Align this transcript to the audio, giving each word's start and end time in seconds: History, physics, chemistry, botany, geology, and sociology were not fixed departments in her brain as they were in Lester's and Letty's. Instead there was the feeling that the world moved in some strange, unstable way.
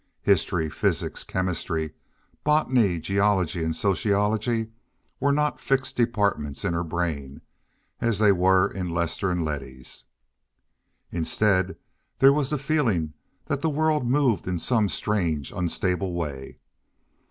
History, 0.23 0.67
physics, 0.67 1.23
chemistry, 1.23 1.93
botany, 2.43 2.97
geology, 2.97 3.63
and 3.63 3.75
sociology 3.75 4.71
were 5.19 5.31
not 5.31 5.59
fixed 5.59 5.95
departments 5.95 6.65
in 6.65 6.73
her 6.73 6.83
brain 6.83 7.41
as 7.99 8.17
they 8.17 8.31
were 8.31 8.67
in 8.67 8.89
Lester's 8.89 9.31
and 9.33 9.45
Letty's. 9.45 10.05
Instead 11.11 11.77
there 12.17 12.33
was 12.33 12.49
the 12.49 12.57
feeling 12.57 13.13
that 13.45 13.61
the 13.61 13.69
world 13.69 14.03
moved 14.09 14.47
in 14.47 14.57
some 14.57 14.89
strange, 14.89 15.51
unstable 15.51 16.13
way. 16.13 16.57